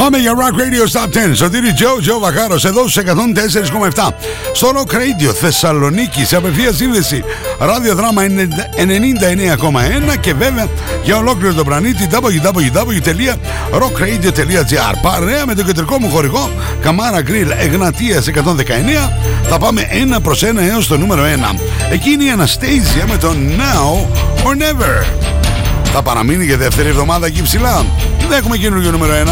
[0.00, 1.32] Πάμε για Rock Radio Stop 10.
[1.34, 4.14] Σωτήρι Τζο, Τζο Βαχάρος, εδώ στους 104,7.
[4.52, 7.24] Στο Rock Radio Θεσσαλονίκη, σε απευθεία σύνδεση
[7.58, 10.66] ραδιοδράμα 99,1 και βέβαια
[11.02, 14.94] για ολόκληρο τον πλανήτη www.rockradio.gr.
[15.02, 18.32] Παρέα με το κεντρικό μου χορηγό Καμάρα Γκριλ Εγνατίας 119,
[19.48, 21.26] θα πάμε ένα προς ένα έως το νούμερο 1.
[21.92, 24.06] Εκείνη η Αναστέζια με το Now
[24.46, 25.04] or Never.
[25.92, 27.84] Θα παραμείνει για δεύτερη εβδομάδα εκεί ψηλά.
[28.28, 29.28] Δεν έχουμε καινούργιο νούμερο 1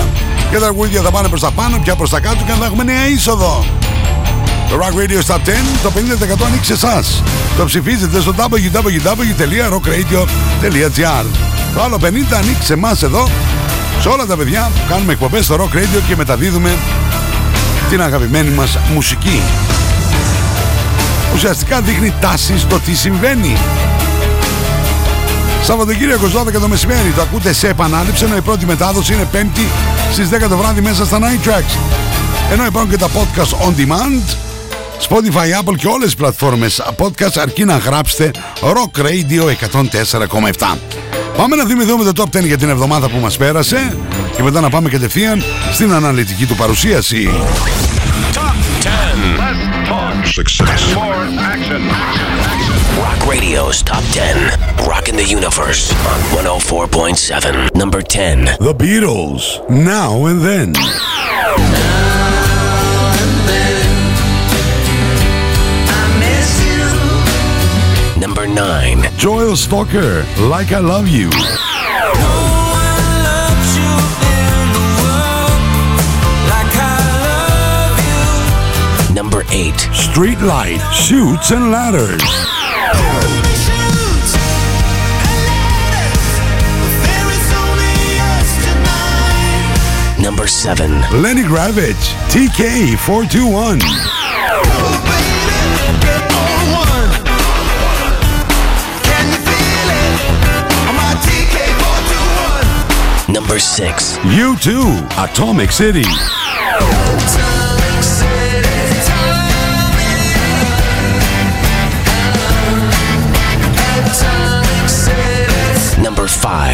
[0.51, 2.85] και τα αγγούδια θα πάνε προς τα πάνω, πια προς τα κάτω και θα έχουμε
[2.85, 3.65] νέα είσοδο.
[4.69, 5.39] Το Rock Radio Stop 10,
[5.83, 5.93] το
[6.43, 7.23] 50% ανοίξει εσάς.
[7.57, 11.25] Το ψηφίζετε στο www.rockradio.gr.
[11.75, 13.29] Το άλλο 50 ανοίξει σε εμάς εδώ,
[14.01, 16.77] σε όλα τα παιδιά που κάνουμε εκπομπές στο Rock Radio και μεταδίδουμε
[17.91, 19.43] την αγαπημένη μας μουσική.
[21.35, 23.57] Ουσιαστικά δείχνει τάσεις στο τι συμβαίνει.
[25.63, 27.13] Σαββατοκύριακο 12 το μεσημέρι.
[27.17, 29.67] Το ακούτε σε επανάληψη ενώ η πρώτη μετάδοση είναι 5η
[30.13, 31.79] στις 10 το βράδυ μέσα στα Night Tracks.
[32.53, 34.23] Ενώ υπάρχουν και τα podcast on demand,
[35.09, 39.43] Spotify, Apple και όλες τις πλατφόρμες podcast αρκεί να γράψετε Rock Radio
[40.19, 40.77] 104,7.
[41.37, 43.97] Πάμε να θυμηθούμε το Top 10 για την εβδομάδα που μας πέρασε
[44.37, 47.31] και μετά να πάμε κατευθείαν στην αναλυτική του παρουσίαση.
[48.33, 48.41] Top
[48.83, 48.89] 10.
[49.41, 50.27] Less talk.
[50.39, 50.83] Success.
[50.95, 51.23] More
[51.55, 51.83] action.
[52.97, 54.87] Rock Radio's Top 10.
[54.89, 57.75] Rocking the Universe on 104.7.
[57.75, 58.45] Number 10.
[58.61, 60.73] The Beatles, Now and Then.
[68.21, 69.05] Number 9.
[69.17, 71.31] Joel Stalker, Like I Love You.
[79.15, 79.75] Number 8.
[79.93, 82.58] Street Light, Shoots and Ladders.
[90.21, 91.01] Number 7.
[91.23, 93.81] Lenny Gravitch, TK421.
[103.33, 104.19] Number 6.
[104.19, 106.05] U2, Atomic City.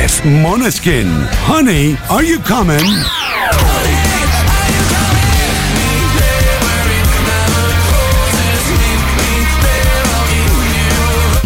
[0.08, 0.24] 5.
[0.24, 1.06] Moneskin,
[1.48, 2.84] Honey, Are You Coming?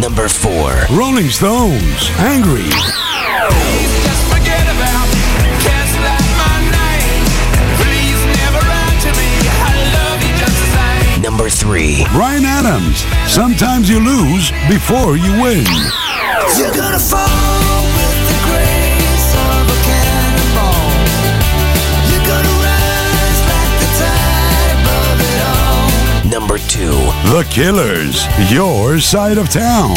[0.00, 0.96] Number 4.
[0.96, 2.68] Rolling Stones, Angry.
[11.22, 12.06] Number 3.
[12.12, 15.64] Brian Adams, Sometimes You Lose Before You Win.
[16.56, 17.27] You're gonna fall
[26.88, 29.94] The Killers, Your Side of Town.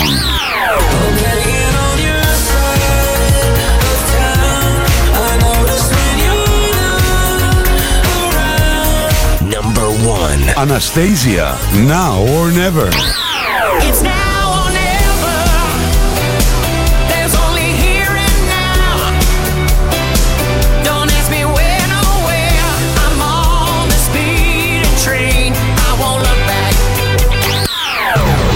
[9.49, 11.57] Number one, Anastasia,
[11.87, 12.89] now or never.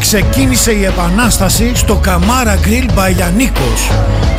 [0.00, 3.90] Ξεκίνησε η επανάσταση στο Καμάρα Grill Μπαγιανίκος.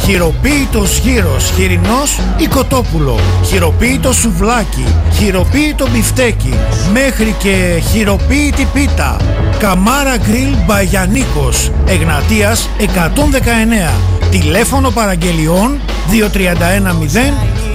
[0.06, 3.20] Χειροποίητος γύρος, χοιρινός ή κοτόπουλο.
[3.44, 6.54] Χειροποίητο σουβλάκι, χειροποίητο μπιφτέκι.
[6.94, 9.18] Μέχρι και χειροποίητη πίτα.
[9.60, 11.72] Καμάρα Grill Μπαγιανίκος.
[11.86, 13.94] Εγνατίας 119.
[14.32, 15.80] Τηλέφωνο παραγγελιών
[16.10, 17.34] 2310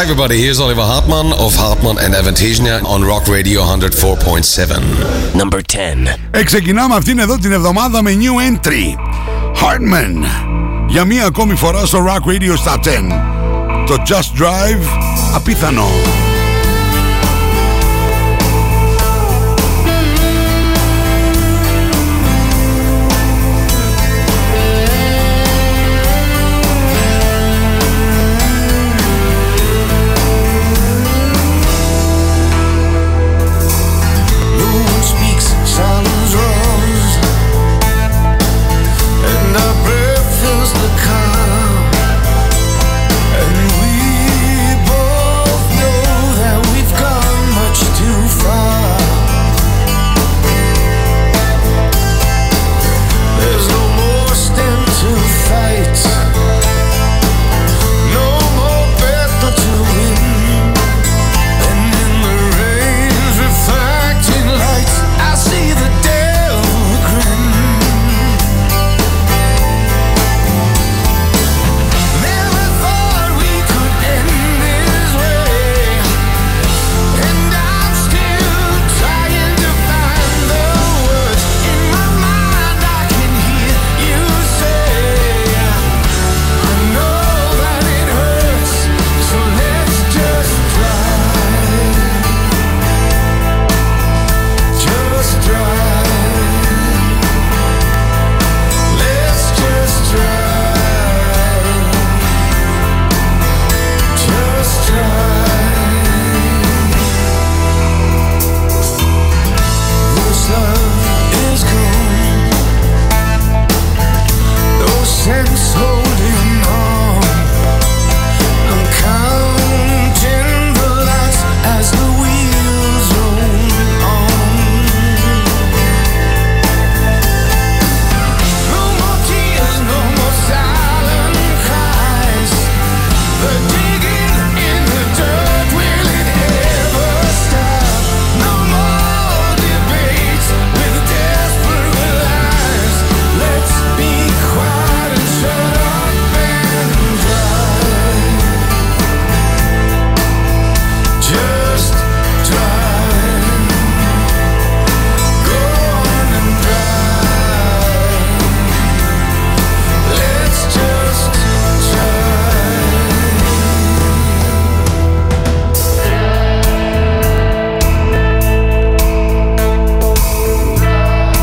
[0.00, 5.34] Hi everybody, here's Oliver Hartmann of Hartmann and Avantasia on Rock Radio 104.7.
[5.34, 6.16] Number 10.
[6.30, 8.96] Ε, ξεκινάμε αυτήν εδώ την εβδομάδα με new entry.
[9.62, 10.24] Hartman.
[10.88, 13.86] Για μία ακόμη φορά στο Rock Radio Stop 10.
[13.86, 14.84] Το Just Drive
[15.34, 15.86] απίθανο.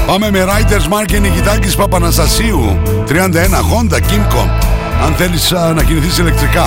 [0.08, 2.78] Πάμε με Riders Mark και Νικητάκης Παπαναστασίου.
[3.08, 4.48] 31 Honda Kimco
[5.04, 6.66] Αν θέλεις α, να κινηθείς ηλεκτρικά.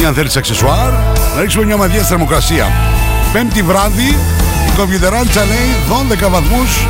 [0.00, 0.90] Ή αν θέλεις αξεσουάρ
[1.34, 2.66] Να ρίξουμε μια μαδιά στη θερμοκρασία.
[3.32, 4.16] Πέμπτη βράδυ
[4.68, 5.74] Η κομπιουτεράντσα λέει
[6.26, 6.86] 12 βαθμούς.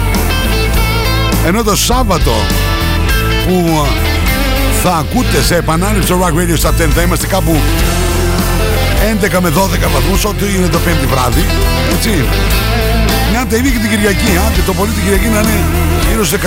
[1.47, 2.33] Ενώ το Σάββατο
[3.47, 3.87] Που α,
[4.83, 7.57] θα ακούτε σε επανάληψη το Rock Radio Stop 10 Θα είμαστε κάπου
[9.37, 9.53] 11 με 12
[9.93, 11.45] βαθμούς Ό,τι είναι το πέμπτη βράδυ.
[11.93, 12.25] Έτσι
[13.33, 14.31] μια τα ίδια και την Κυριακή.
[14.47, 15.65] Άντε το πολύ την Κυριακή να είναι
[16.09, 16.43] γύρω στους 13.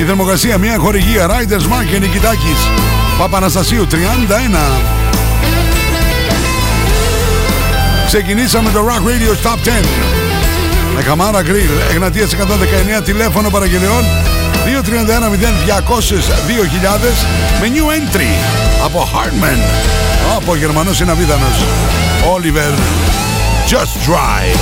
[0.00, 2.60] Η θερμοκρασία μια χορηγία Riders Mark και Νικητάκης
[3.18, 3.94] Παπαναστασίου 31.
[8.06, 9.84] Ξεκινήσαμε το Rock Radio Top 10
[10.94, 12.34] με Καμάρα Grill, Εγνατίας
[13.00, 14.04] 119 τηλέφωνο παραγγελιών
[14.64, 16.12] 231 0200
[16.46, 17.26] 2000
[17.60, 18.30] με new entry
[18.84, 19.58] από Hartman
[20.36, 21.64] από Γερμανός είναι αβίδανος
[22.36, 22.72] Oliver
[23.69, 24.59] Just Drive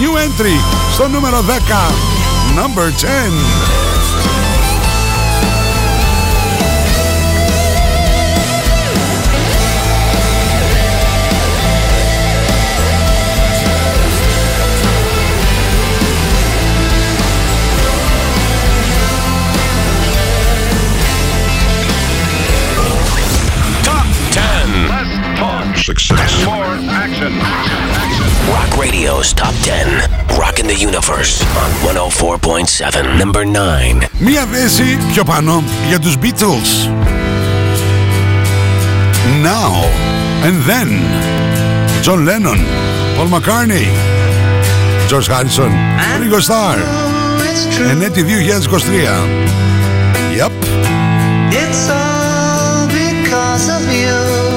[0.00, 0.56] New entry
[0.92, 1.46] στο νούμερο 10
[2.56, 3.76] Number 10
[23.82, 24.88] Top 10.
[24.88, 25.76] Less talk.
[25.76, 26.49] Success.
[28.80, 28.80] More action.
[28.80, 30.38] Rock Radio's Top 10.
[30.38, 33.18] Rocking the Universe on 104.7.
[33.18, 34.08] Number 9.
[34.18, 36.88] Μία θέση πιο πάνω για τους Beatles
[39.42, 39.72] Now
[40.44, 40.90] and Then
[42.02, 42.60] John Lennon
[43.16, 43.88] Paul McCartney
[45.08, 45.72] George Harrison
[46.20, 46.78] Ringo Starr
[47.90, 49.06] Ενέτη 2023
[50.36, 50.52] Yep
[51.52, 54.49] It's all because of you.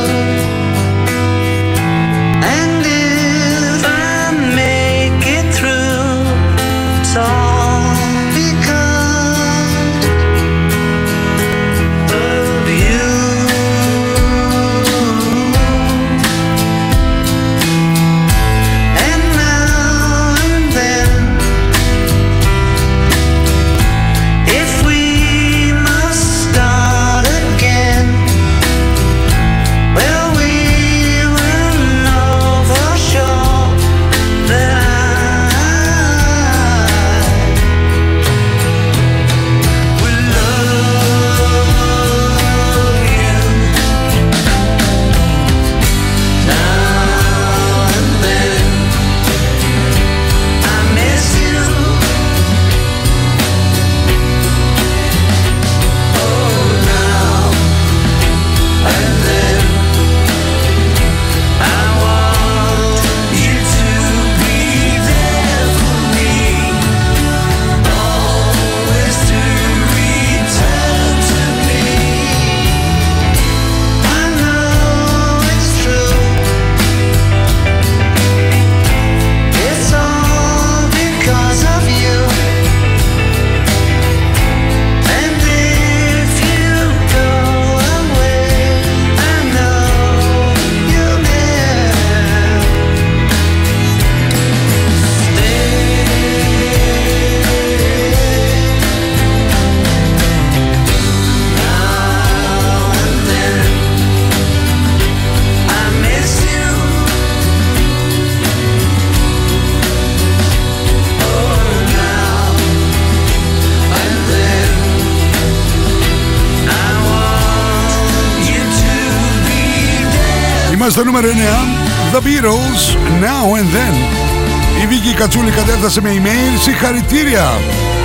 [125.15, 127.59] Κατσούλη κατέφτασε με email Συγχαρητήρια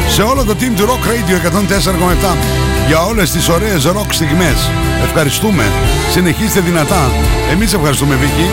[0.08, 1.36] σε όλο το team του Rock Radio
[2.34, 2.36] 104,7
[2.88, 4.72] για όλες τις ωραίες rock στιγμές.
[5.04, 5.64] Ευχαριστούμε.
[6.12, 7.12] Συνεχίστε δυνατά.
[7.52, 8.50] Εμείς ευχαριστούμε Βίκη.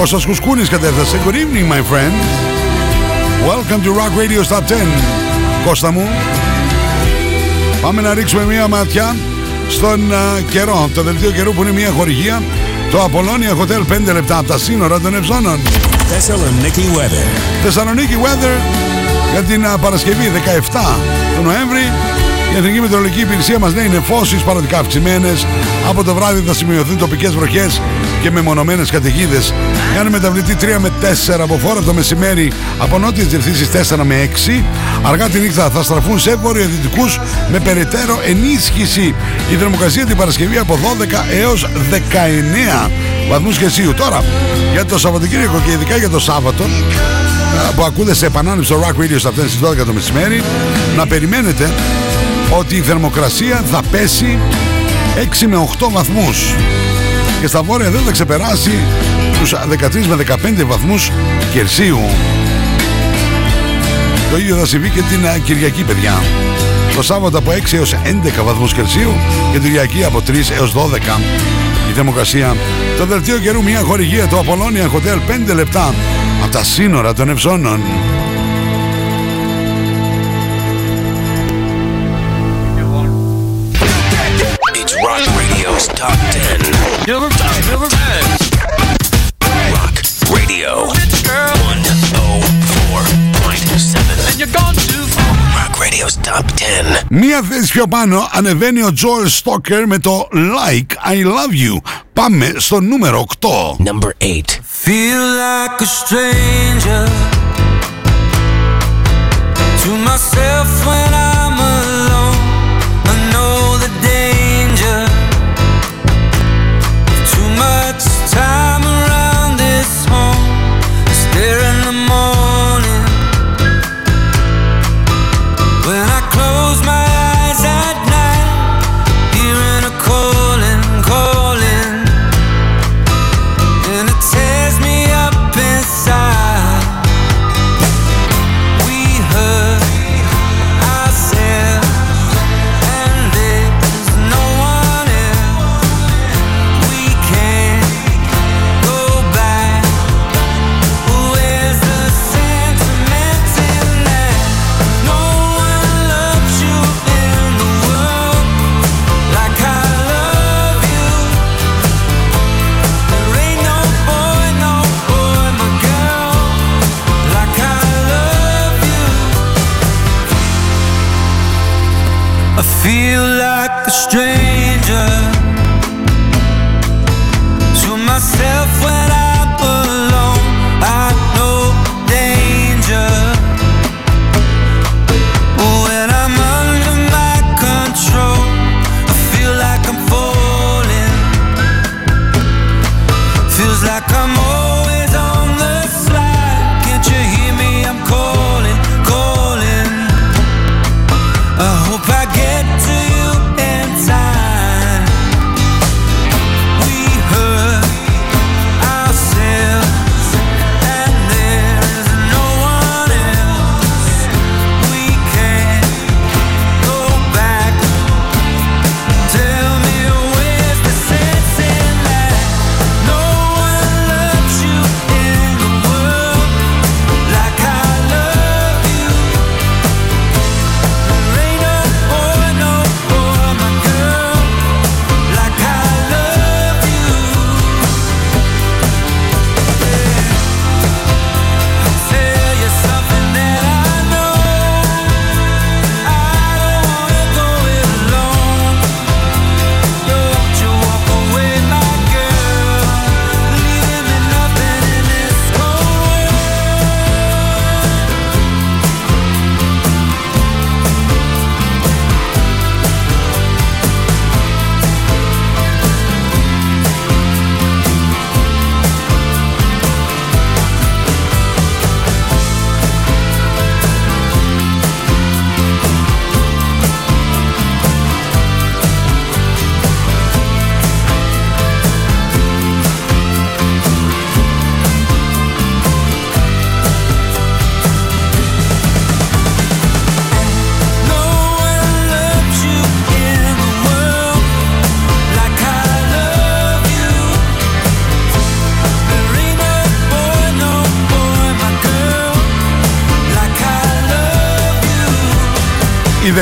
[0.00, 1.20] Ο Σασκουσκούνης κατέφτασε.
[1.26, 2.14] Good evening my friend.
[3.48, 4.86] Welcome to Rock Radio Stop 10.
[5.66, 6.08] Κώστα μου.
[7.80, 9.16] Πάμε να ρίξουμε μία ματιά
[9.68, 10.90] στον α, καιρό.
[10.94, 12.42] Το δελτίο καιρού που είναι μία χορηγία.
[12.90, 15.60] Το Apollonia Hotel 5 λεπτά από τα σύνορα των Ευζώνων.
[16.10, 17.26] Thessaloniki weather.
[17.62, 18.60] Θεσσαλονίκη Weather
[19.32, 20.30] για την α, Παρασκευή
[20.72, 20.78] 17
[21.36, 21.92] του Νοέμβρη
[22.52, 25.46] Η Εθνική Μετεωρολογική Υπηρεσία μας λέει νεφώσεις παροδικά αυξημένες.
[25.88, 27.80] Από το βράδυ θα σημειωθούν τοπικές βροχές
[28.22, 29.54] και μεμονωμένες καταιγίδες.
[29.96, 34.64] Κάνει μεταβλητή 3 με 4 από φόρα το μεσημέρι από νότιες διευθύνσεις 4 με 6.
[35.02, 37.20] Αργά τη νύχτα θα στραφούν σε βορειοδυτικούς
[37.50, 39.14] με περαιτέρω ενίσχυση.
[39.52, 42.90] Η θερμοκρασία την Παρασκευή από 12 έως 19
[43.28, 43.94] βαθμούς Κελσίου.
[43.94, 44.24] Τώρα,
[44.72, 49.02] για το Σαββατοκύριακο και ειδικά για το Σάββατο, α, που ακούτε σε επανάληψη στο Rock
[49.02, 50.42] Radio στα 4 στις 12 το μεσημέρι,
[50.96, 51.70] να περιμένετε
[52.58, 54.38] ότι η θερμοκρασία θα πέσει
[55.42, 56.54] 6 με 8 βαθμούς
[57.40, 58.78] και στα βόρεια δεν θα ξεπεράσει
[59.40, 60.24] τους 13 με
[60.60, 61.10] 15 βαθμούς
[61.52, 62.00] Κελσίου.
[64.30, 66.22] Το ίδιο θα συμβεί και την α, Κυριακή, παιδιά.
[66.96, 69.12] Το Σάββατο από 6 έως 11 βαθμούς Κελσίου
[69.52, 70.76] και την Κυριακή από 3 έως 12
[71.65, 71.65] η
[71.96, 72.56] θερμοκρασία.
[72.98, 75.94] Το δελτίο καιρού μια χορηγία του Apollonia Hotel 5 λεπτά
[76.42, 77.80] από τα σύνορα των Ευζώνων.
[84.80, 86.16] It's Rock Radio's Top
[87.06, 88.05] 10.
[95.95, 96.43] Radio's Top
[96.99, 97.05] 10.
[97.09, 101.91] Μία θέση πιο πάνω ανεβαίνει ο Joel Stoker με το Like I Love You.
[102.13, 103.47] Πάμε στο νούμερο 8.
[103.85, 104.25] Number 8.
[104.85, 107.03] Feel like a stranger
[109.81, 111.24] to myself when I'm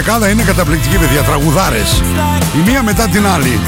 [0.04, 2.02] δεκάδα είναι καταπληκτική, παιδιά, τραγουδάρες.
[2.56, 3.60] Η μία μετά την άλλη.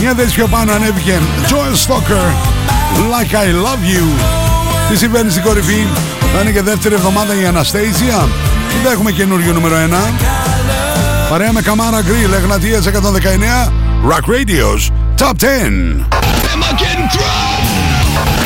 [0.00, 2.28] Μια θέση πιο πάνω ανέβηκε Joel Stoker,
[3.12, 4.04] Like I Love You.
[4.90, 5.86] Τι συμβαίνει στην κορυφή,
[6.34, 8.26] θα είναι και δεύτερη εβδομάδα η Anastasia.
[8.82, 10.12] Δεν έχουμε καινούριο νούμερο 1.
[11.30, 13.72] Παρέα με Καμάρα Γκριλ, Εγνατίας 119,
[14.10, 15.46] Rock Radio's Top 10.
[16.52, 17.34] Am I getting through?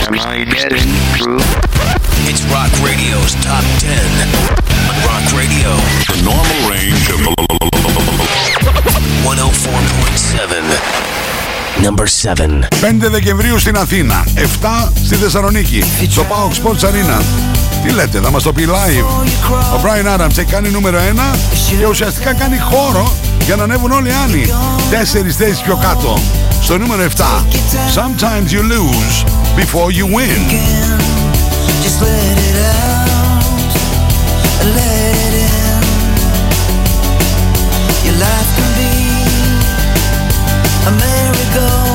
[0.09, 1.42] Am I getting through?
[2.29, 4.62] It's Rock Radio's Top 10 on
[5.09, 5.70] Rock Radio
[6.12, 7.18] The normal range of
[9.24, 11.02] 104.7.
[11.83, 12.68] Number 7.
[12.81, 17.22] 5 Δεκεμβρίου στην Αθήνα, 7 στη Θεσσαλονίκη, στο PAOK Sports Arena.
[17.85, 19.05] Τι λέτε, θα μας το πει live.
[19.76, 21.00] Ο Brian Adams έχει κάνει νούμερο 1
[21.78, 23.12] και ουσιαστικά κάνει χώρο
[23.44, 24.52] για να ανέβουν όλοι οι άλλοι.
[24.90, 26.18] Τέσσερις θέσεις πιο κάτω.
[26.62, 27.44] Στο νούμερο 7.
[27.94, 29.24] Sometimes you lose
[29.57, 30.40] before you win.
[31.83, 33.12] Just let it out, let it in.
[38.04, 38.92] Your life can be
[40.86, 41.91] a merry-go,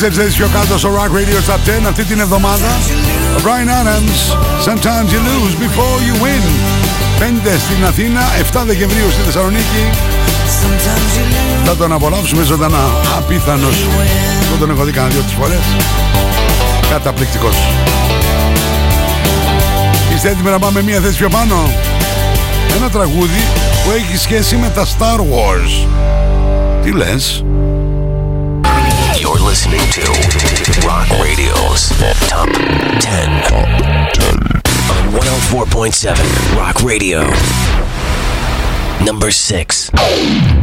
[0.00, 2.68] Τέσσερις θέσεις πιο κάτω στο Rock Radio Top 10 αυτή την εβδομάδα.
[3.36, 4.20] Ο Brian Adams,
[4.68, 6.44] Sometimes you lose before you win.
[7.18, 8.20] 5 στην Αθήνα,
[8.52, 9.84] 7 Δεκεμβρίου στη Θεσσαλονίκη.
[10.62, 11.24] Sometimes you
[11.62, 12.84] lose Θα τον απολαύσουμε ζωντανά.
[13.16, 13.86] Απίθανος.
[14.50, 15.64] Δεν τον έχω δει κανένα δυο τις φορές.
[16.90, 17.56] Καταπληκτικός.
[20.14, 21.56] Είστε έτοιμοι να πάμε μία θέση πιο πάνω.
[22.76, 23.42] Ένα τραγούδι
[23.84, 25.88] που έχει σχέση με τα Star Wars.
[26.82, 27.44] Τι λες;
[29.29, 30.03] You're listening to
[30.87, 31.81] Rock Radio's
[32.27, 32.49] Top
[32.99, 33.67] 10 on
[35.13, 36.17] 104.7
[36.57, 37.21] Rock Radio.
[39.05, 39.91] Number 6.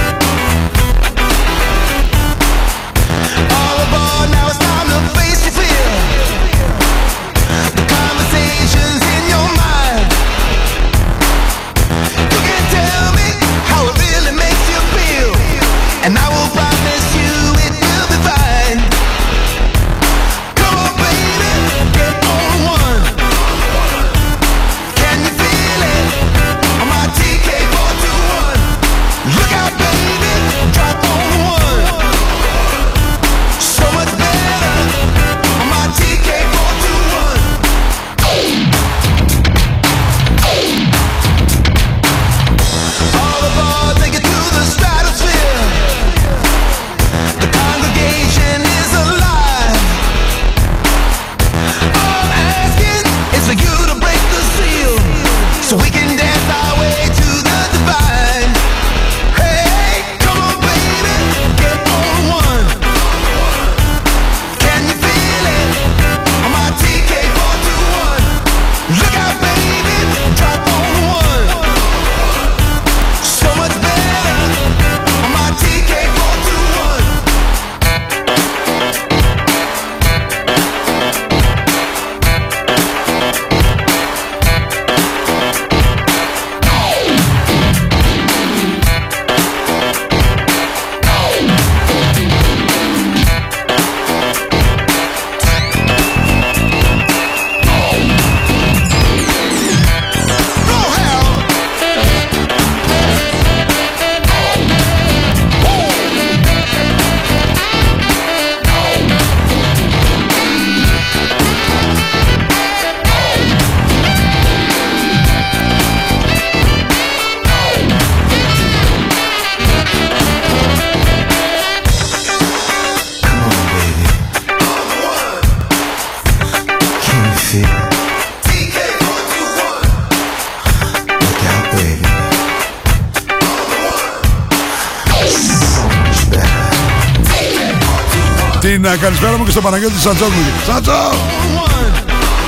[138.82, 140.44] Την ε, καλησπέρα μου και στον Παναγιώτη Σαντζόγλου.
[140.66, 141.12] Σαντζό!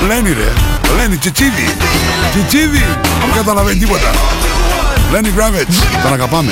[0.07, 0.51] Λένι ρε,
[0.97, 1.75] Λένι Τσιτσίδη.
[2.31, 2.85] Τσιτσίδη,
[3.25, 4.11] δεν καταλαβαίνει τίποτα.
[5.11, 6.51] Λένι Γκράβετς, τον αγαπάμε.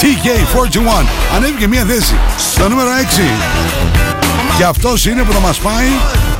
[0.00, 1.06] TK41,
[1.36, 2.14] ανέβηκε μία θέση.
[2.58, 4.56] Το νούμερο 6.
[4.56, 5.88] Και αυτός είναι που θα μας πάει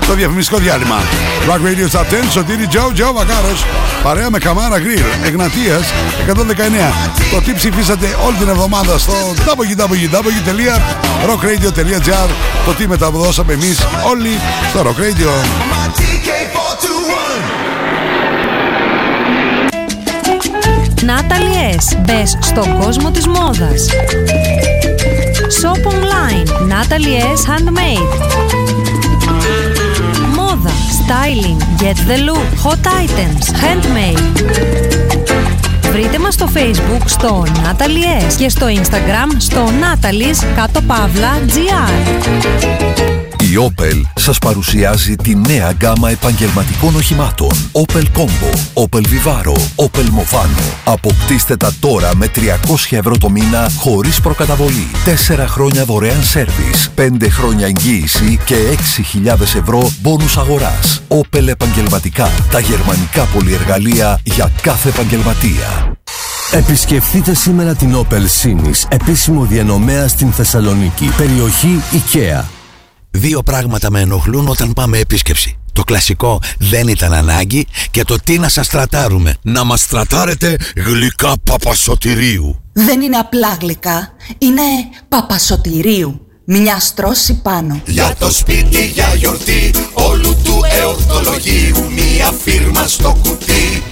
[0.03, 1.03] στο διαφημιστικό διάλειμμα.
[1.49, 3.65] Rock Radio Top 10, Σωτήρι Τζο, Τζο Βακάρος,
[4.03, 5.93] παρέα με Καμάρα Γκριλ, Εγνατίας
[6.27, 6.93] 119.
[7.31, 9.13] Το τι ψηφίσατε όλη την εβδομάδα στο
[9.47, 12.29] www.rockradio.gr
[12.67, 13.79] Το τι μεταδώσαμε εμείς
[14.11, 15.31] όλοι στο Rock Radio.
[21.11, 21.97] Natalie S.
[21.99, 23.89] Μπες στον κόσμο της μόδας.
[25.61, 26.47] Shop online.
[26.73, 27.41] Natalie S.
[27.51, 28.09] Handmade.
[31.11, 31.23] Μόδα.
[31.25, 31.59] Styling.
[31.83, 32.49] Get the look.
[32.65, 33.45] Hot items.
[33.63, 34.23] Handmade.
[35.93, 38.35] Βρείτε μας στο Facebook στο Natalie S.
[38.37, 43.30] και στο Instagram στο Natalie's κάτω παύλα GR.
[43.51, 50.73] Η Opel σας παρουσιάζει τη νέα γκάμα επαγγελματικών οχημάτων Opel Combo, Opel Vivaro, Opel Movano.
[50.85, 52.41] Αποκτήστε τα τώρα με 300
[52.91, 54.87] ευρώ το μήνα χωρίς προκαταβολή.
[55.05, 58.55] 4 χρόνια δωρεάν σέρβις, 5 χρόνια εγγύηση και
[59.25, 61.03] 6.000 ευρώ μπόνους αγοράς.
[61.09, 65.97] Opel Επαγγελματικά, τα γερμανικά πολυεργαλεία για κάθε επαγγελματία.
[66.53, 72.60] Επισκεφτείτε σήμερα την Opel Sinis, επίσημο διανομέα στην Θεσσαλονίκη, περιοχή IKEA.
[73.11, 75.59] Δύο πράγματα με ενοχλούν όταν πάμε επίσκεψη.
[75.73, 79.37] Το κλασικό δεν ήταν ανάγκη και το τι να σας τρατάρουμε.
[79.43, 82.61] Να μας τρατάρετε γλυκά παπασωτηρίου.
[82.73, 84.63] Δεν είναι απλά γλυκά, είναι
[85.09, 86.21] παπασωτηρίου.
[86.45, 87.81] Μια στρώση πάνω.
[87.87, 93.83] Για το σπίτι, για γιορτή, όλου του εορτολογίου, μία φίρμα στο κουτί.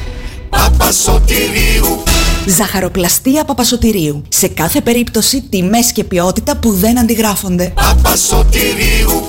[0.51, 2.03] Παπασωτηρίου.
[2.49, 4.23] Ζαχαροπλαστεία Παπασωτηρίου.
[4.29, 7.73] Σε κάθε περίπτωση τιμές και ποιότητα που δεν αντιγράφονται.
[7.75, 9.29] Παπασωτηρίου.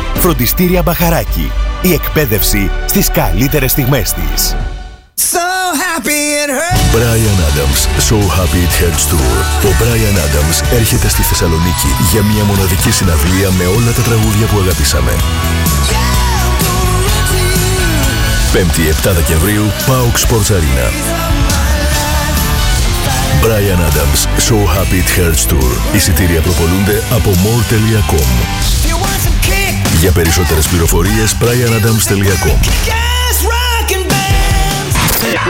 [0.21, 1.51] Φροντιστήρια Μπαχαράκι.
[1.81, 4.55] Η εκπαίδευση στις καλύτερες στιγμές της.
[5.33, 5.45] So
[5.83, 6.81] happy it hurts.
[6.95, 9.35] Brian Adams, So Happy It Hurts Tour.
[9.69, 14.57] Ο Brian Adams έρχεται στη Θεσσαλονίκη για μια μοναδική συναυλία με όλα τα τραγούδια που
[14.59, 15.11] αγαπήσαμε.
[18.53, 20.87] 5η 7 Δεκεμβρίου, Pauk Sports Arena.
[23.43, 25.95] Brian Adams, So Happy It Hurts Tour.
[25.95, 28.70] Εισιτήρια προπολούνται από more.com.
[30.01, 32.59] Για περισσότερες πληροφορίες, brianadams.com.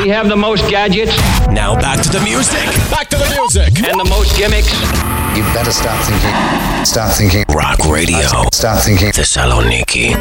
[0.04, 1.16] We have the most gadgets.
[1.62, 2.66] Now back to the music.
[2.96, 3.72] Back to the music.
[3.88, 4.74] And the most gimmicks.
[5.36, 6.36] You better start thinking.
[6.94, 7.44] Start thinking.
[7.62, 8.28] Rock Radio.
[8.60, 9.12] Start thinking.
[9.14, 10.16] Θεσσαλονίκη.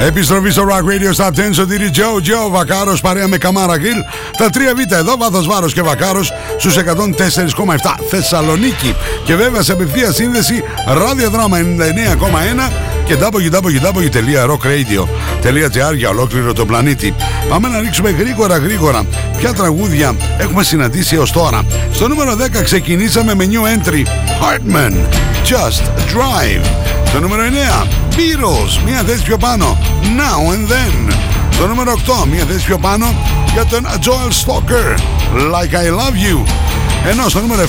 [0.00, 4.04] Επιστροφή στο Rock Radio Stop 10 Σωτήρι Τζο Τζο Βακάρος παρέα με Καμάρα Γκριλ.
[4.38, 6.82] Τα 3 Β εδώ, βάθος βάρος και Βακάρος στους 104,7
[8.10, 8.94] Θεσσαλονίκη.
[9.24, 11.62] Και βέβαια σε απευθεία σύνδεση ραδιοδράμα 99,1
[13.04, 17.14] και www.rockradio.gr για ολόκληρο τον πλανήτη.
[17.48, 19.04] Πάμε να ρίξουμε γρήγορα γρήγορα
[19.38, 21.62] ποια τραγούδια έχουμε συναντήσει έως τώρα.
[21.92, 24.02] Στο νούμερο 10 ξεκινήσαμε με new entry
[24.42, 24.92] Hartman
[25.44, 25.82] Just
[26.14, 26.64] Drive.
[27.06, 27.42] Στο νούμερο
[27.82, 27.86] 9
[28.18, 29.78] Beatles, μία θέση πιο πάνω.
[30.02, 31.12] Now and Then.
[31.52, 33.14] Στο νούμερο 8 μία θέση πιο πάνω
[33.52, 34.98] για τον Joel Stalker
[35.54, 36.46] Like I Love You.
[37.10, 37.66] Ενώ στο νούμερο 7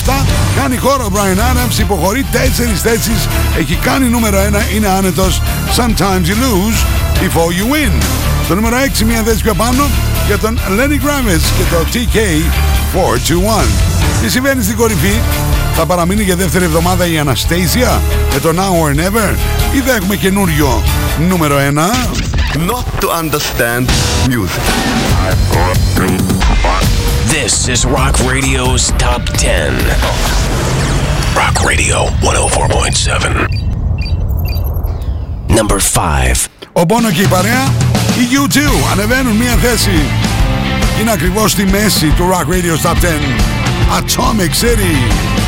[0.55, 2.35] κάνει χώρο ο Brian Adams, υποχωρεί 4
[2.83, 3.27] θέσεις,
[3.59, 4.37] έχει κάνει νούμερο
[4.71, 5.41] 1, είναι άνετος.
[5.75, 6.79] Sometimes You Lose
[7.21, 8.01] Before You Win.
[8.45, 9.83] Στο νούμερο 6 μία θέση πιο πάνω
[10.27, 12.17] για τον Lenny Kravitz και το TK
[12.93, 13.65] 421.
[14.21, 15.19] Τι συμβαίνει στην κορυφή,
[15.81, 18.01] θα παραμείνει για δεύτερη εβδομάδα η Αναστέζια
[18.33, 19.35] με το Now or Never
[19.73, 20.83] ή θα έχουμε καινούριο
[21.27, 21.61] νούμερο 1.
[22.69, 23.85] Not to understand
[24.27, 24.65] music.
[27.35, 29.73] This is Rock Radio's Top 10.
[31.41, 33.47] Rock Radio 104.7.
[35.57, 36.45] Number 5.
[36.73, 37.73] Ο Μπόνο και η παρέα,
[38.17, 38.57] οι U2
[38.91, 39.99] ανεβαίνουν μία θέση.
[41.01, 42.97] Είναι ακριβώς στη μέση του Rock Radio Top 10.
[43.99, 45.38] Atomic City.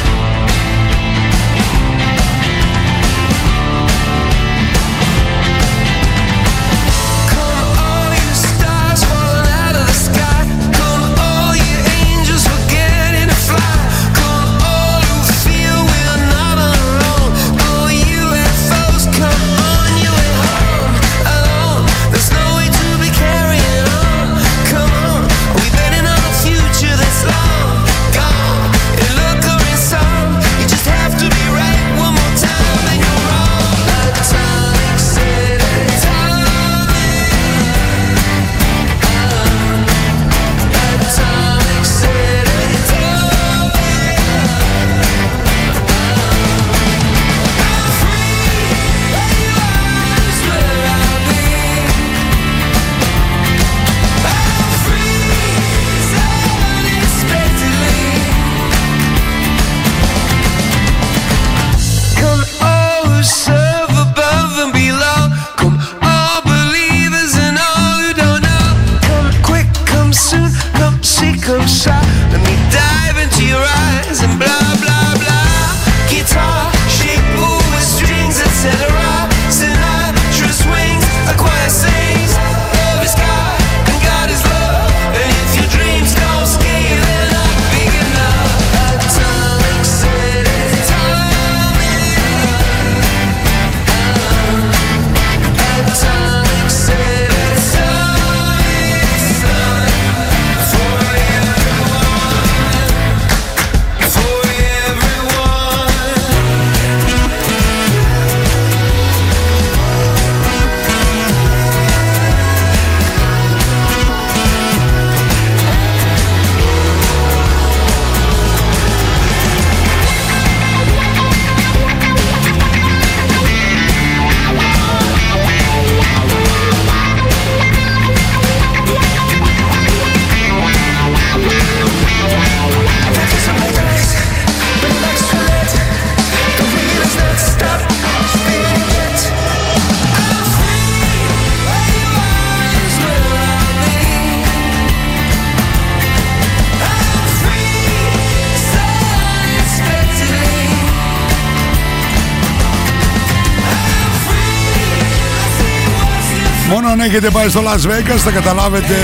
[157.13, 158.95] Έχετε πάει στο Las Vegas θα καταλάβετε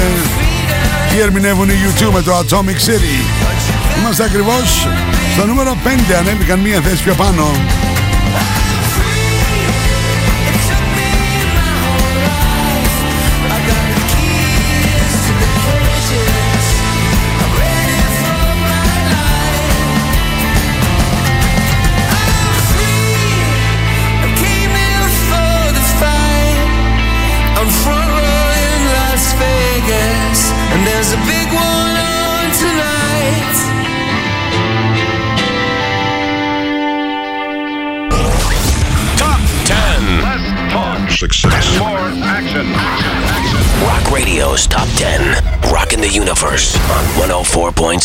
[1.09, 3.17] τι ερμηνεύουν οι YouTube με το Atomic City.
[3.99, 4.87] Είμαστε ακριβώς
[5.35, 5.87] στο νούμερο 5,
[6.19, 7.51] ανέβηκαν μία θέση πιο πάνω.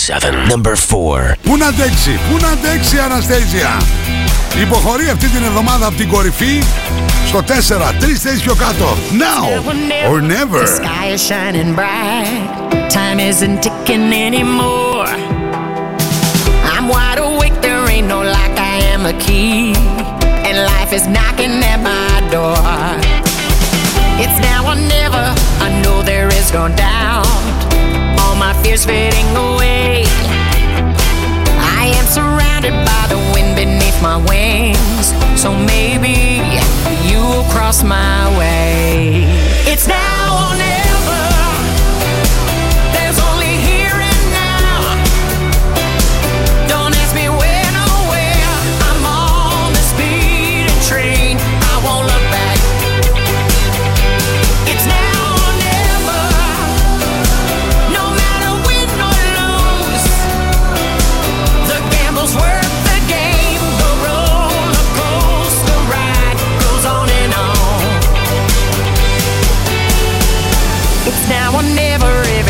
[0.02, 0.48] 104.7.
[0.50, 1.36] Number 4.
[1.44, 3.82] Πού να αντέξει, πού να αντέξει η Αναστέζια.
[4.62, 6.64] Υποχωρεί αυτή την εβδομάδα από την κορυφή
[7.28, 8.98] στο 4, τρεις θέσεις πιο κάτω.
[9.12, 9.44] Now
[10.10, 10.66] or The never.
[10.80, 12.48] sky is shining bright.
[13.00, 15.10] Time isn't ticking anymore.
[16.74, 19.74] I'm wide awake, there ain't no lock, I am a key.
[20.48, 22.58] And life is knocking at my door.
[24.24, 25.26] It's now or never,
[25.66, 27.61] I know there is no doubt.
[28.43, 30.03] My fears fading away.
[31.79, 35.15] I am surrounded by the wind beneath my wings.
[35.41, 36.43] So maybe
[37.09, 39.27] you will cross my way.
[39.73, 40.92] It's now or never.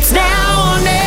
[0.00, 0.99] It's now or never.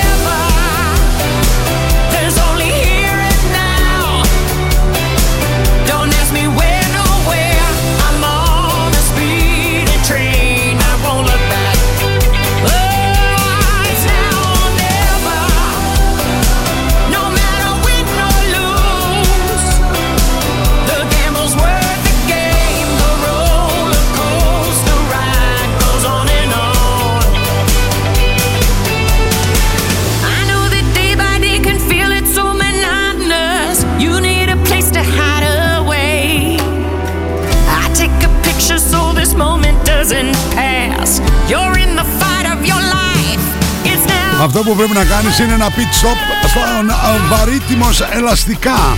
[44.44, 48.98] Αυτό που πρέπει να κάνεις είναι ένα pit stop στον α, βαρύτιμος ελαστικά.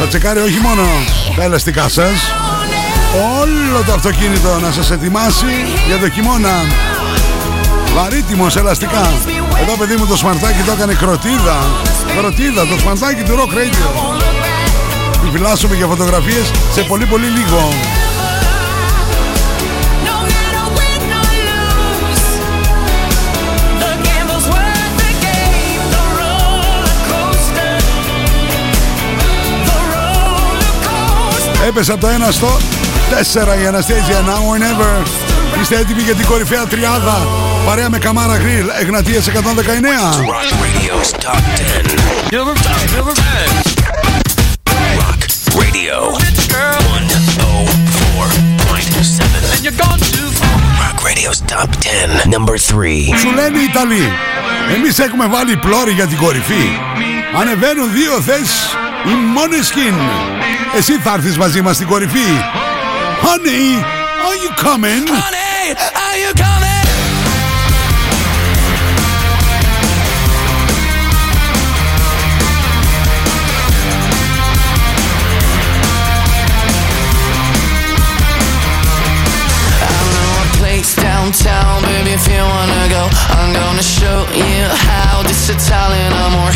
[0.00, 0.82] Θα τσεκάρει όχι μόνο
[1.36, 2.32] τα ελαστικά σας,
[3.40, 5.54] όλο το αυτοκίνητο να σας ετοιμάσει
[5.86, 6.64] για το χειμώνα.
[7.94, 9.12] Βαρύτιμος ελαστικά.
[9.60, 11.56] Εδώ παιδί μου το σμαρτάκι το έκανε κροτίδα.
[12.18, 14.14] Κροτίδα, το σμαρτάκι του Rock Radio.
[15.22, 17.72] Επιφυλάσσουμε για φωτογραφίες σε πολύ πολύ λίγο.
[31.66, 32.60] Έπεσε από το 1 στο 4
[33.60, 34.94] η Anastasia Now or Never.
[35.62, 37.26] Είστε έτοιμοι για την κορυφαία τριάδα.
[37.66, 39.30] Παρέα με Καμάρα Γκριλ, Εγνατίας 119.
[39.30, 39.34] Rock
[40.64, 41.86] Radio's Top 10.
[42.36, 42.96] Number 10.
[42.96, 43.20] Number 10.
[45.00, 45.20] Rock
[45.60, 46.16] Radio 104.7.
[49.52, 50.56] And you're gone too far.
[50.84, 51.84] Rock Radio's Top 10.
[52.36, 52.58] Number 3.
[53.20, 54.12] Σου λένε οι Ιταλοί.
[54.74, 56.78] Εμείς έχουμε βάλει πλώρη για την κορυφή.
[57.40, 59.96] Ανεβαίνουν δύο θέσεις οι Måneskin.
[60.77, 62.29] Εσύ θα έρθεις μαζί μας στην κορυφή.
[63.23, 63.83] Honey,
[64.27, 65.03] are you coming?
[65.07, 66.61] Honey, are you coming?
[80.61, 83.03] place downtown, baby, if you wanna go,
[83.37, 86.51] I'm gonna show you how this Italian amor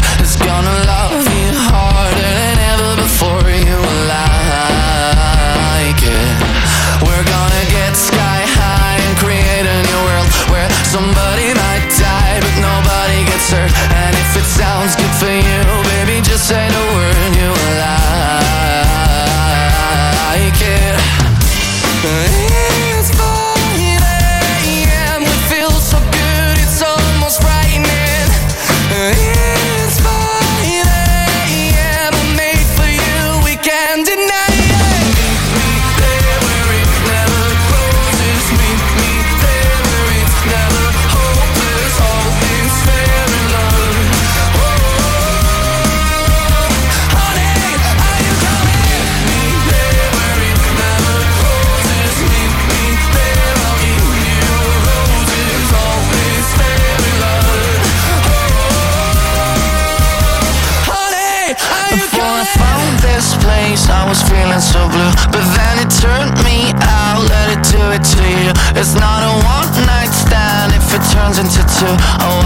[15.20, 15.60] for you,
[15.90, 17.59] baby, just say the word you
[71.20, 71.94] turns into two.
[72.24, 72.39] Oh,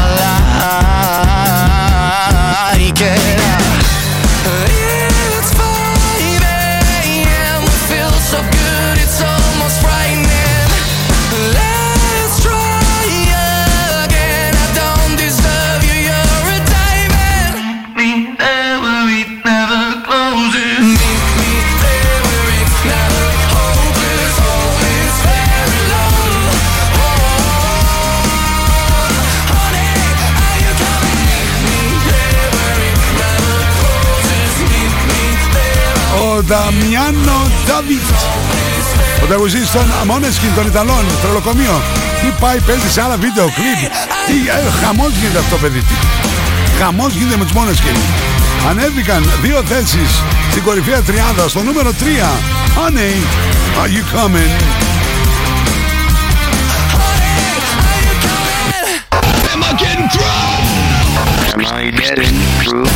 [37.67, 38.09] Νταμιάνο Ντάβιτ.
[39.23, 41.83] Ο τραγουδιστής των Måneskin των Ιταλών, τρελοκομείο.
[42.21, 43.91] Τι πάει, παίζει σε άλλα βίντεο κλιπ.
[44.27, 45.79] Τι ε, χαμός γίνεται αυτό, παιδί.
[45.79, 45.95] Τι
[46.81, 47.97] χαμός γίνεται με τους Måneskin.
[48.69, 50.11] Ανέβηκαν δύο θέσεις
[50.51, 51.95] στην κορυφαία τριάδα, στο νούμερο 3.
[52.77, 53.15] Honey,
[53.83, 54.53] are you coming?
[59.53, 60.65] Am I getting drunk?
[61.55, 62.89] Am I getting through?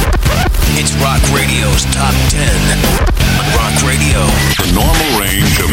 [0.80, 3.17] It's Rock Radio's Top 10.
[3.58, 4.20] Rock Radio.
[4.62, 5.68] The normal range of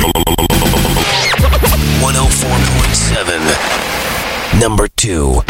[2.01, 4.63] 104.7.
[4.63, 5.43] Number 2.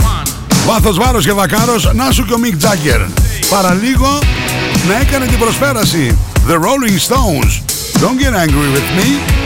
[0.65, 3.01] Βάθο βάρο και βακάρο, να σου και ο Μικ Τζάκερ.
[3.49, 4.19] Παραλίγο
[4.87, 5.37] να έκανε την.
[6.47, 7.53] The Rolling Stones.
[8.01, 9.44] Don't get angry with me.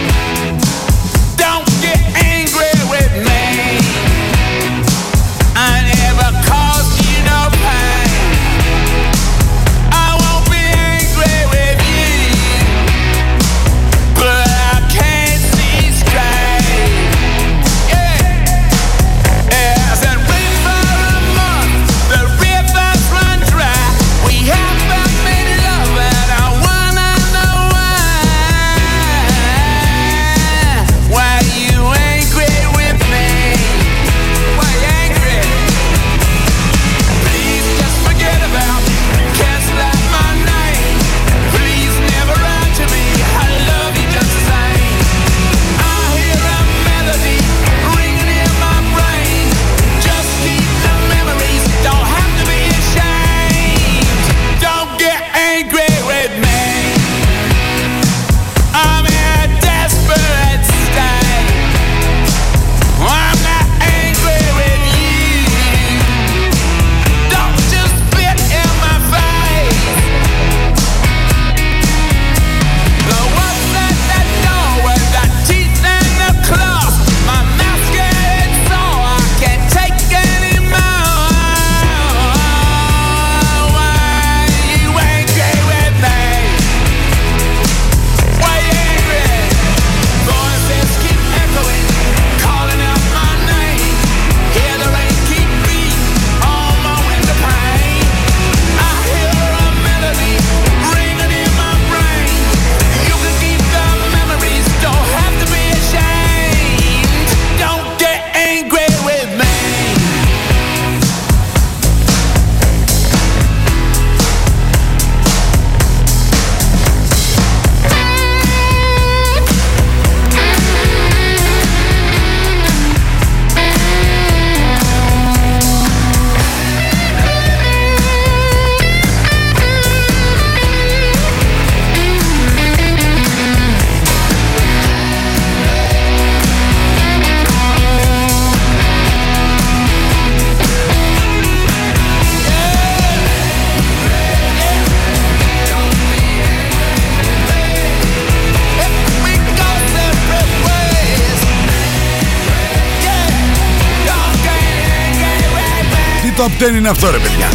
[156.69, 157.49] Τι top 10 είναι αυτό ρε παιδιά.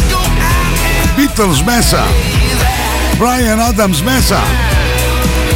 [1.17, 2.03] Beatles μέσα.
[3.19, 4.43] Brian Adams μέσα.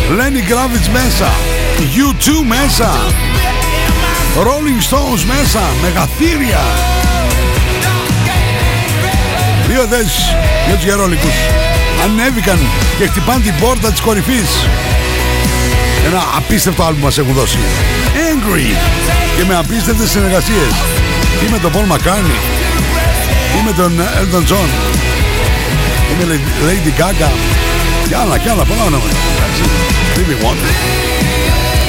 [0.10, 1.32] Lenny Kravitz μέσα.
[1.80, 2.91] U2 μέσα.
[4.36, 5.60] Rolling Stones μέσα.
[5.82, 6.60] Μεγαθύρια.
[9.68, 10.36] Δύο θέσεις
[10.68, 11.36] για τους γερόλικους.
[12.03, 12.60] Ανέβηκαν
[12.97, 14.49] και χτυπάν την πόρτα της κορυφής.
[16.05, 17.57] Ένα απίστευτο άλμπου μας έχουν δώσει.
[18.14, 18.78] Angry.
[19.38, 20.74] Και με απίστευτες συνεργασίες.
[21.47, 22.59] Ή με τον Paul McCartney.
[23.58, 24.70] Ή με τον Elton John.
[26.12, 27.30] Ή με Lady Gaga.
[28.08, 29.16] Κι άλλα, κι άλλα, πολλά ονόματα.
[29.36, 29.64] Εντάξει.
[30.14, 30.74] Stevie Wonder.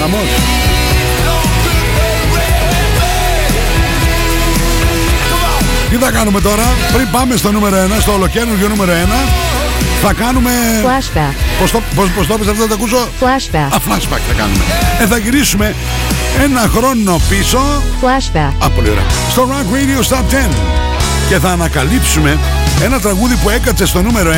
[0.00, 0.28] Χαμός.
[5.90, 9.28] Τι θα κάνουμε τώρα, πριν πάμε στο νούμερο 1, στο ολοκένουργιο νούμερο 1,
[10.02, 10.50] θα κάνουμε...
[10.84, 11.34] Flashback.
[11.60, 13.74] Πώς το, πώς, πώς το έπαιζε αυτό, θα το ακούσω; Flashback.
[13.74, 14.64] Α, flashback θα κάνουμε.
[15.00, 15.74] Ε, θα γυρίσουμε
[16.42, 17.58] ένα χρόνο πίσω.
[18.02, 18.52] Flashback.
[18.58, 19.04] Α, πολύ ωραία.
[19.30, 20.89] Στο Rock Radio Stop 10.
[21.30, 22.38] Και θα ανακαλύψουμε
[22.84, 24.34] ένα τραγούδι που έκατσε στο νούμερο 1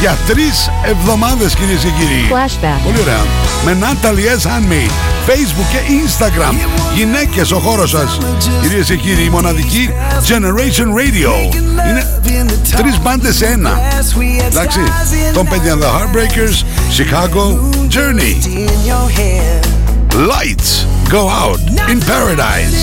[0.00, 2.30] για τρεις εβδομάδες κυρίες και κύριοι.
[2.30, 2.80] Flashback.
[2.84, 3.24] Πολύ ωραία.
[3.64, 4.46] Με Natalie S.
[4.46, 4.92] Handmade.
[5.26, 6.54] Facebook και Instagram.
[6.94, 8.18] Γυναίκες ο χώρος σας.
[8.62, 9.90] Κυρίες και κύριοι, η μοναδική
[10.28, 11.54] Generation Radio.
[12.26, 12.46] Είναι
[12.76, 13.80] τρεις μπάντες σε ένα.
[14.46, 14.80] Εντάξει.
[15.34, 16.64] Tom Petty and the Heartbreakers,
[16.98, 17.44] Chicago,
[17.88, 18.34] Journey.
[20.32, 20.72] Lights
[21.16, 21.60] go out
[21.92, 22.76] in paradise.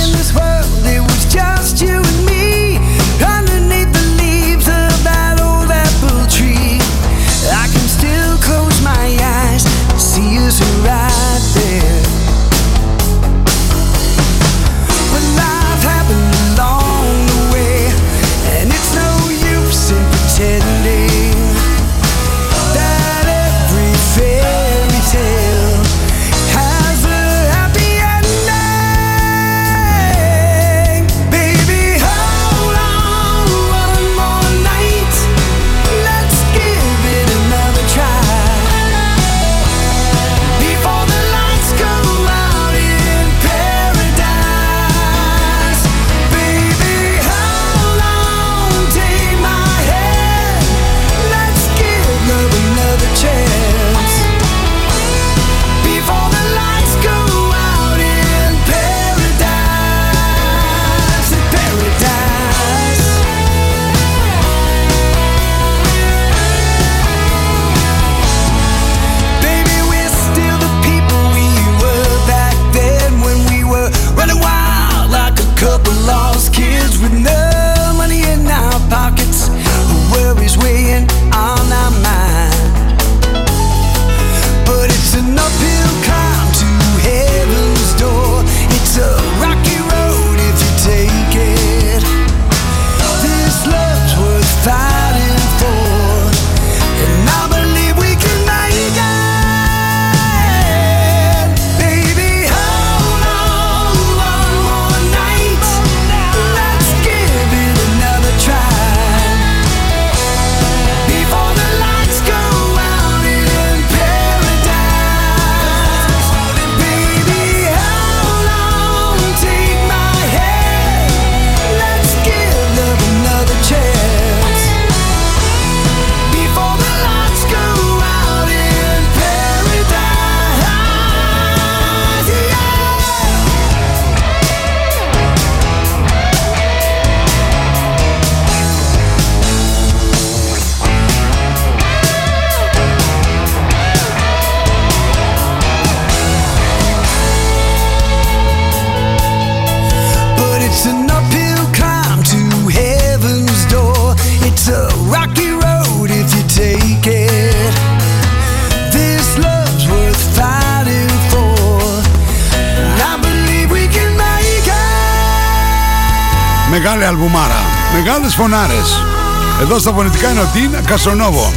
[169.79, 171.53] Εδώ στα φωνητικά είναι ο Dean Καστρονόβο.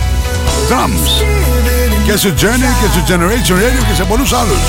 [0.69, 1.25] Drums.
[2.05, 4.63] Και στο Journey και στο Generation Radio και σε πολλούς άλλους.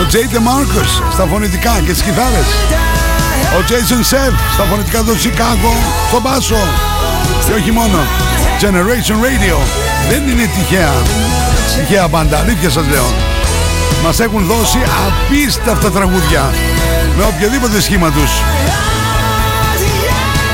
[0.00, 0.34] Ο J.T.
[0.36, 2.48] Marcus στα φωνητικά και στις κιθάρες.
[3.56, 5.72] Ο Jason Sev στα φωνητικά του Chicago,
[6.08, 6.62] στο μπάσο.
[7.46, 7.98] Και όχι μόνο.
[8.60, 9.56] Generation Radio.
[10.08, 10.92] Δεν είναι τυχαία.
[11.78, 13.12] Τυχαία μπάντα, αλήθεια σας λέω.
[14.04, 16.54] Μας έχουν δώσει απίστευτα τραγούδια.
[17.16, 18.30] Με οποιοδήποτε σχήμα τους.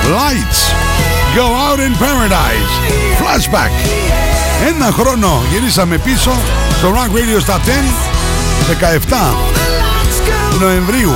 [0.05, 0.90] Lights.
[1.35, 2.73] Go out in paradise.
[3.21, 3.71] Flashback.
[4.69, 6.33] Ένα χρόνο γυρίσαμε πίσω
[6.79, 7.61] στο Rock Radio Top 10
[9.11, 9.35] 17
[10.61, 11.13] Νοεμβρίου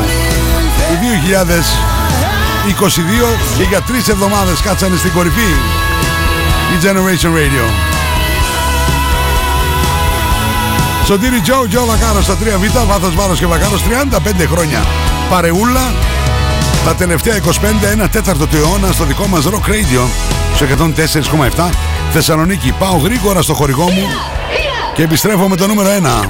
[0.89, 0.97] του
[2.77, 5.51] 2022 και για τρεις εβδομάδες κάτσανε στην κορυφή
[6.73, 7.65] η Generation Radio.
[11.07, 14.85] Σωτήρι Τζο, Τζο Βακάρος στα 3Β, βάθος βάρος και Βακάρος 35 χρόνια.
[15.31, 15.93] Παρεούλα,
[16.85, 17.41] τα τελευταία 25,
[17.93, 20.09] ένα τέταρτο του αιώνα στο δικό μας Rock Radio,
[20.55, 20.67] στο
[21.57, 21.71] 104,7
[22.13, 22.75] Θεσσαλονίκη.
[22.79, 24.07] Πάω γρήγορα στο χορηγό μου
[24.95, 25.89] και επιστρέφω με το νούμερο
[26.25, 26.29] 1.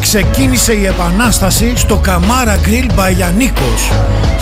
[0.00, 3.90] Ξεκίνησε η επανάσταση στο Καμάρα Grill Μπαγιανίκος.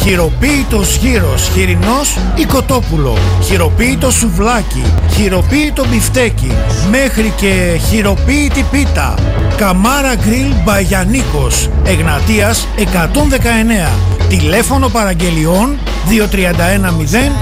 [0.03, 3.19] Χειροποίητος γύρος, χοιρινός ή κοτόπουλο.
[3.45, 4.85] Χειροποίητο σουβλάκι,
[5.17, 6.53] χειροποίητο μπιφτέκι,
[6.91, 9.15] μέχρι και χειροποίητη πίτα.
[9.63, 13.91] Καμάρα Grill Μπαγιανίκος, Εγνατίας 119.
[14.29, 17.33] Τηλέφωνο παραγγελιών 2310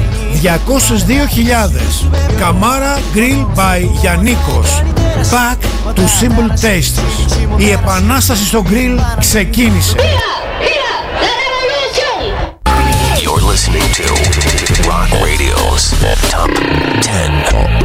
[0.43, 2.09] 202.000
[2.39, 4.83] Καμάρα Grill by Γιαννίκος
[5.31, 5.57] Back
[5.95, 7.01] to Simple Tastes
[7.57, 9.97] Η επανάσταση στο grill ξεκίνησε
[13.23, 14.07] You're listening to
[14.91, 15.85] Rock Radio's
[16.33, 16.51] Top
[17.01, 17.81] 10.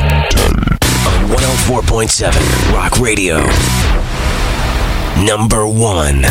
[1.12, 3.36] On 104.7 Rock Radio.
[5.16, 5.62] Number
[6.26, 6.30] 1.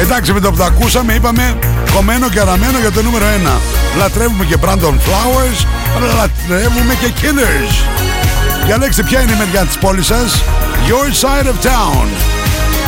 [0.00, 1.58] Εντάξει με το που το ακούσαμε είπαμε
[1.94, 3.60] κομμένο και αραμένο για το νούμερο 1.
[3.98, 7.84] Λατρεύουμε και Brandon Flowers, αλλά λατρεύουμε και Killers.
[8.64, 10.42] Διαλέξτε ποια είναι η μεριά της πόλης σας;
[10.88, 12.06] Your Side of Town.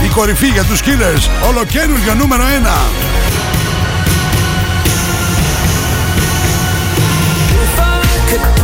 [0.05, 1.49] Η κορυφή για τους Killers.
[1.49, 2.67] Ολοκένουργιο νούμερο 1.
[7.65, 8.01] If I
[8.31, 8.64] could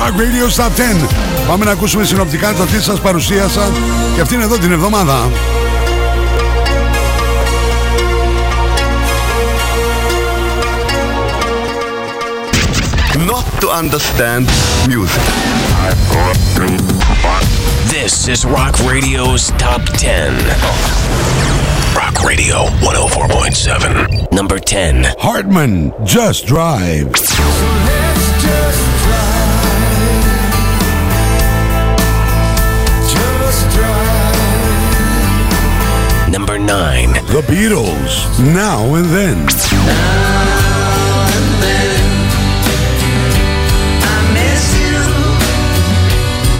[0.00, 1.08] Rock Radio Top 10.
[1.46, 3.70] Πάμε να ακούσουμε συνοπτικά το τι σας παρουσίασα
[4.14, 5.30] και αυτήν εδώ την εβδομάδα.
[13.60, 14.46] to understand
[14.88, 15.22] music.
[17.94, 20.32] This is Rock Radio's Top 10.
[21.94, 24.32] Rock Radio 104.7.
[24.32, 25.04] Number 10.
[25.18, 27.12] Hartman, Just Drive.
[36.70, 37.12] 9.
[37.26, 39.38] The Beatles, Now and Then.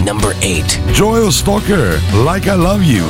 [0.03, 0.81] Number 8.
[0.91, 3.09] Joel Stalker, Like I Love You.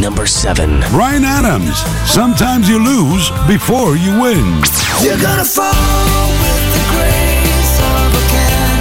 [0.00, 0.80] Number 7.
[0.90, 1.76] Brian Adams,
[2.10, 4.62] Sometimes You Lose Before You Win.
[5.02, 5.68] You're gonna fall
[6.40, 8.75] with the grace of a cannonball.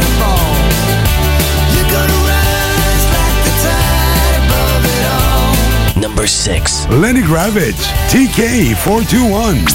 [6.27, 6.87] 6.
[6.87, 9.65] Lenny Gravitch, TK 421.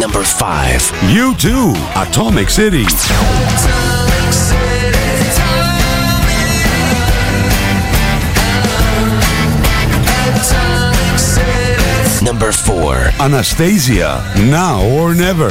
[0.00, 1.10] Number 5.
[1.10, 1.74] You two.
[1.94, 2.84] Atomic City.
[12.22, 13.10] Number 4.
[13.20, 15.50] Anastasia, Now or Never.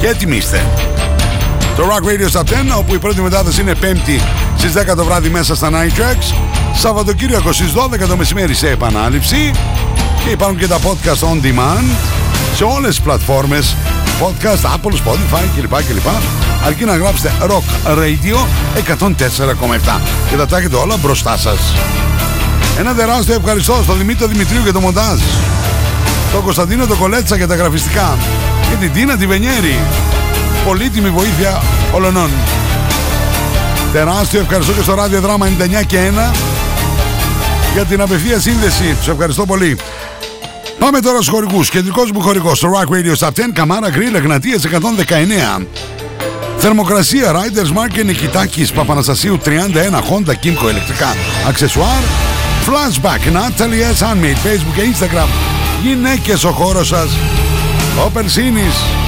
[0.00, 0.64] και έτοιμοι είστε.
[1.76, 4.20] Το Rock Radio Top 10, όπου η πρώτη μετάδοση είναι 5η
[4.56, 6.34] στις 10 το βράδυ μέσα στα Night Tracks.
[6.74, 9.50] Σαββατοκύριακο στις 12 το μεσημέρι σε επανάληψη.
[10.24, 11.84] Και υπάρχουν και τα podcast on demand
[12.54, 13.76] σε όλες τις πλατφόρμες
[14.20, 15.74] podcast, Apple, Spotify κλπ.
[15.74, 16.06] κλπ.
[16.66, 18.36] Αρκεί να γράψετε Rock Radio
[18.74, 20.00] 104,7
[20.30, 21.58] και θα τα έχετε όλα μπροστά σας.
[22.78, 25.20] Ένα τεράστιο ευχαριστώ στον Δημήτρη Δημητρίου για το μοντάζ.
[26.32, 28.16] Τον Κωνσταντίνο το Κολέτσα για τα γραφιστικά.
[28.70, 29.78] Και την Τίνα τη Βενιέρη
[30.64, 32.30] πολύτιμη βοήθεια ολονών.
[33.92, 35.98] Τεράστιο ευχαριστώ και στο ράδιο δράμα 99 και
[36.32, 36.34] 1
[37.72, 38.94] για την απευθεία σύνδεση.
[38.98, 39.76] Τους ευχαριστώ πολύ.
[40.78, 41.70] Πάμε τώρα στους χορηγούς.
[41.70, 45.66] Κεντρικός μου χορηγός στο Rock Radio Top 10, Καμάρα Grill, Εγνατίας 119.
[46.58, 51.16] Θερμοκρασία Riders Market Νικητάκης Παπαναστασίου 31 Honda Kimco ηλεκτρικά
[51.48, 52.02] αξεσουάρ
[52.66, 54.06] Flashback Natalie S.
[54.06, 55.28] Handmade Facebook και Instagram
[55.82, 57.10] Γυναίκες ο χώρος σας
[58.06, 59.01] Opel Sinis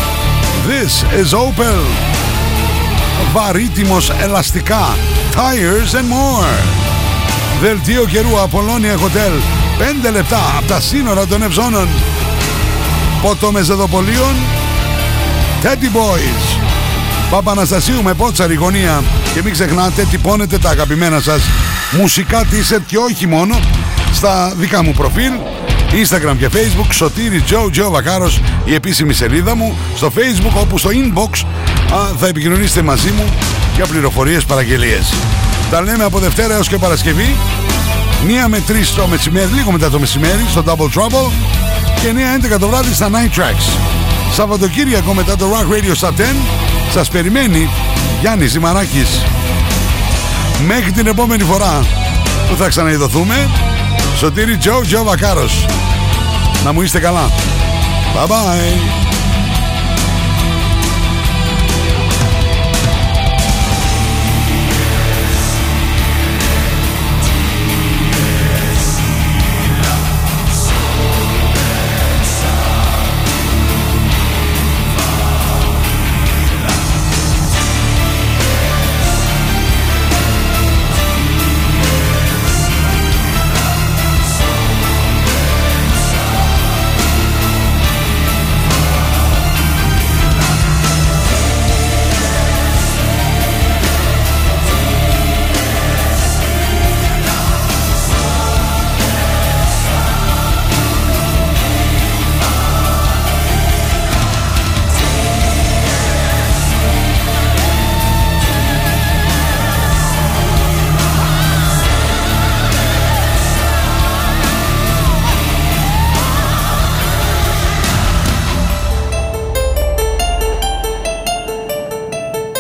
[0.67, 1.81] This is Opel.
[3.33, 4.97] Βαρύτιμος ελαστικά.
[5.33, 6.65] Tires and more.
[7.61, 9.33] Δελτίο καιρού Apollonia Hotel.
[10.09, 11.89] 5 λεπτά από τα σύνορα των Ευζώνων.
[13.23, 14.35] Ποτό μεζεδοπολίων.
[15.63, 16.59] Teddy Boys.
[17.31, 19.03] Παπαναστασίου με πότσαρη γωνία.
[19.35, 21.43] Και μην ξεχνάτε τυπώνετε τα αγαπημένα σας
[21.91, 23.59] μουσικά t-shirt και όχι μόνο
[24.13, 25.33] στα δικά μου προφίλ
[25.93, 30.91] Instagram και Facebook Σωτήρι Joe Joe Βακάρος η επίσημη σελίδα μου στο Facebook όπου στο
[30.93, 31.45] inbox
[31.95, 33.25] α, θα επικοινωνήσετε μαζί μου
[33.75, 35.13] για πληροφορίες παραγγελίες.
[35.71, 37.37] Τα λέμε από Δευτέρα έως και Παρασκευή
[38.27, 41.31] μία με τρεις το μεσημέρι λίγο μετά το μεσημέρι στο Double Trouble
[42.03, 42.13] και
[42.55, 43.79] 9-11 το βράδυ στα Night Tracks.
[44.33, 46.23] Σαββατοκύριακο μετά το Rock Radio στα 10
[46.93, 47.69] σας περιμένει
[48.21, 49.25] Γιάννης Ζημαράκης.
[50.67, 51.87] Μέχρι την επόμενη φορά
[52.49, 53.49] που θα ξαναειδωθούμε
[54.17, 55.67] Σωτήρι Τζο Τζο Βακάρος.
[56.65, 57.31] Να μου είστε καλά.
[58.15, 59.04] Bye bye